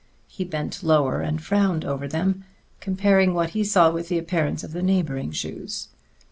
[0.27, 2.43] He bent lower and frowned over them,
[2.79, 5.89] comparing what he saw with the appearance of the neighboring shoes.